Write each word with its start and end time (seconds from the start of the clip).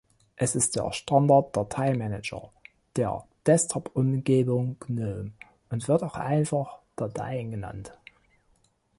Es 0.35 0.55
ist 0.55 0.75
der 0.77 0.91
Standard-Dateimanager 0.93 2.51
der 2.95 3.23
Desktop-Umgebung 3.45 4.77
Gnome 4.79 5.31
und 5.69 5.87
wird 5.87 6.01
auch 6.01 6.15
einfach 6.15 6.79
"Dateien" 6.95 7.51
genannt. 7.51 7.93